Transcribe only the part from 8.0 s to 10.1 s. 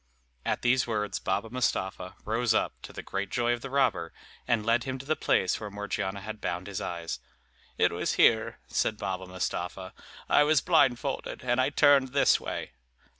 here," said Baba Mustapha,